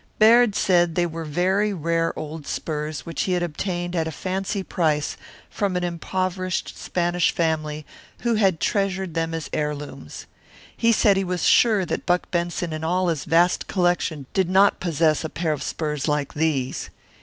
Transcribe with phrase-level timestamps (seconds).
[0.17, 4.63] Baird said they were very rare old spurs which he had obtained at a fancy
[4.63, 5.15] price
[5.47, 7.85] from an impoverished Spanish family
[8.21, 10.25] who had treasured them as heirlooms.
[10.75, 14.79] He said he was sure that Buck Benson in all his vast collection did not
[14.79, 16.89] possess a pair of spurs like these.